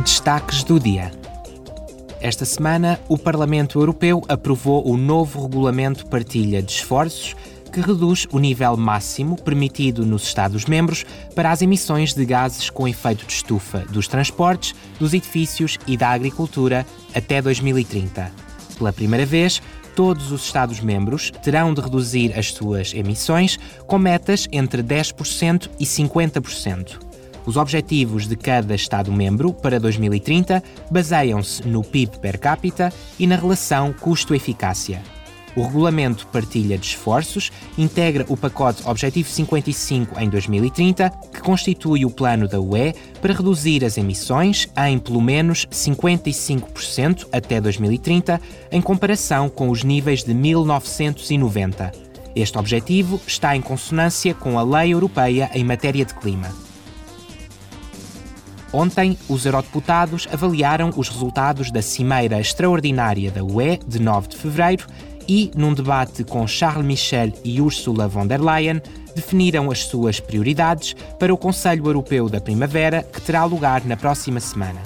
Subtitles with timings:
[0.00, 1.12] Destaques do dia.
[2.20, 7.36] Esta semana, o Parlamento Europeu aprovou o novo regulamento partilha de esforços
[7.70, 13.26] que reduz o nível máximo permitido nos Estados-membros para as emissões de gases com efeito
[13.26, 18.32] de estufa dos transportes, dos edifícios e da agricultura até 2030.
[18.78, 19.60] Pela primeira vez,
[19.94, 27.11] todos os Estados-membros terão de reduzir as suas emissões com metas entre 10% e 50%.
[27.44, 33.92] Os objetivos de cada Estado-membro para 2030 baseiam-se no PIB per capita e na relação
[33.92, 35.02] custo-eficácia.
[35.54, 42.10] O regulamento Partilha de Esforços integra o pacote Objetivo 55 em 2030, que constitui o
[42.10, 48.40] plano da UE para reduzir as emissões em pelo menos 55% até 2030,
[48.70, 51.92] em comparação com os níveis de 1990.
[52.34, 56.48] Este objetivo está em consonância com a Lei Europeia em matéria de clima.
[58.72, 64.86] Ontem, os eurodeputados avaliaram os resultados da Cimeira Extraordinária da UE de 9 de fevereiro
[65.28, 68.80] e, num debate com Charles Michel e Ursula von der Leyen,
[69.14, 74.40] definiram as suas prioridades para o Conselho Europeu da Primavera, que terá lugar na próxima
[74.40, 74.80] semana.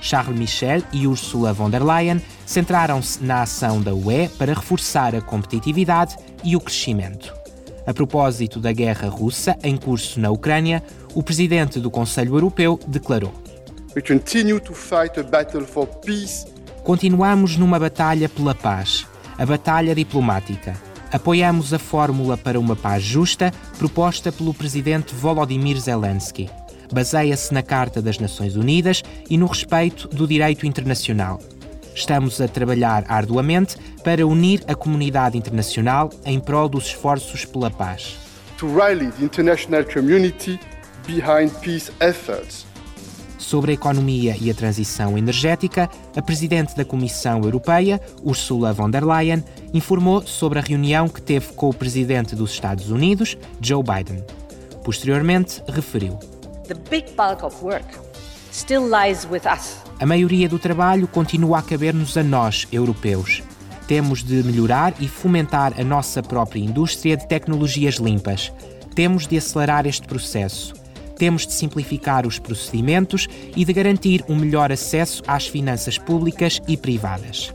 [0.00, 5.20] Charles Michel e Ursula von der Leyen centraram-se na ação da UE para reforçar a
[5.20, 7.32] competitividade e o crescimento.
[7.88, 10.82] A propósito da guerra russa em curso na Ucrânia,
[11.14, 13.32] o presidente do Conselho Europeu declarou:
[16.84, 19.06] Continuamos numa batalha pela paz
[19.38, 20.76] a batalha diplomática.
[21.10, 26.50] Apoiamos a fórmula para uma paz justa proposta pelo presidente Volodymyr Zelensky.
[26.92, 31.40] Baseia-se na Carta das Nações Unidas e no respeito do direito internacional.
[31.98, 38.16] Estamos a trabalhar arduamente para unir a comunidade internacional em prol dos esforços pela paz.
[38.58, 40.60] To rally the international community
[41.08, 42.66] behind peace efforts
[43.36, 49.04] sobre a economia e a transição energética, a presidente da Comissão Europeia, Ursula von der
[49.04, 54.22] Leyen, informou sobre a reunião que teve com o presidente dos Estados Unidos, Joe Biden.
[54.84, 56.18] Posteriormente, referiu:
[60.00, 63.42] A maioria do trabalho continua a caber-nos a nós, europeus.
[63.86, 68.52] Temos de melhorar e fomentar a nossa própria indústria de tecnologias limpas.
[68.94, 70.74] Temos de acelerar este processo
[71.18, 76.76] temos de simplificar os procedimentos e de garantir um melhor acesso às finanças públicas e
[76.76, 77.52] privadas.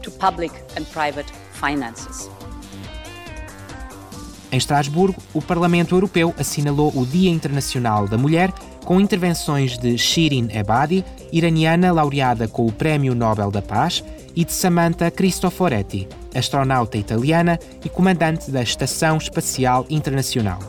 [4.52, 10.50] Em Estrasburgo, o Parlamento Europeu assinalou o Dia Internacional da Mulher com intervenções de Shirin
[10.54, 14.04] Ebadi, iraniana laureada com o Prémio Nobel da Paz,
[14.36, 20.60] e de Samantha Cristoforetti, astronauta italiana e comandante da Estação Espacial Internacional.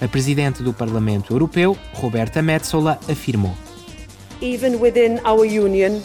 [0.00, 3.54] A presidente do Parlamento Europeu, Roberta Metsola, afirmou:
[5.60, 6.00] union,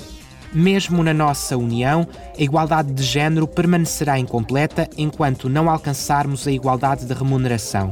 [0.54, 2.08] mesmo na nossa União,
[2.38, 7.92] a igualdade de género permanecerá incompleta enquanto não alcançarmos a igualdade de remuneração.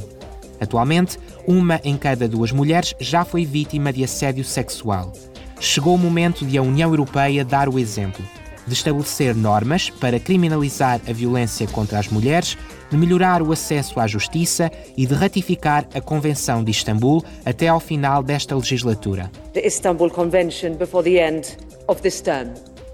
[0.64, 5.12] Atualmente, uma em cada duas mulheres já foi vítima de assédio sexual.
[5.60, 8.24] Chegou o momento de a União Europeia dar o exemplo
[8.66, 12.58] de estabelecer normas para criminalizar a violência contra as mulheres,
[12.90, 17.80] de melhorar o acesso à justiça e de ratificar a Convenção de Istambul até ao
[17.80, 19.32] final desta legislatura.
[19.54, 21.58] The Istanbul Convention before the end
[21.88, 22.50] of this term.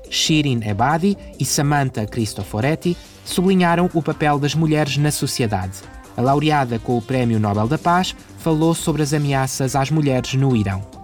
[0.09, 5.98] Shirin Ebadi e Samantha Cristoforetti sublinharam o papel das mulheres na sociedade.
[6.19, 10.53] A laureada com o Prémio Nobel da Paz falou sobre as ameaças às mulheres no
[10.53, 10.98] Irão.